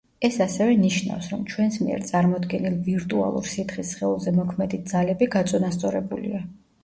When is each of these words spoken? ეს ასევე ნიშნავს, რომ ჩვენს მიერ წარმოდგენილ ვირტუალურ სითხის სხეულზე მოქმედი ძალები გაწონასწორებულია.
ეს 0.27 0.37
ასევე 0.43 0.77
ნიშნავს, 0.83 1.27
რომ 1.33 1.41
ჩვენს 1.51 1.75
მიერ 1.81 2.05
წარმოდგენილ 2.11 2.79
ვირტუალურ 2.87 3.51
სითხის 3.51 3.91
სხეულზე 3.97 4.33
მოქმედი 4.39 4.79
ძალები 4.93 5.29
გაწონასწორებულია. 5.39 6.43